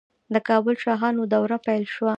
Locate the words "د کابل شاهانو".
0.33-1.21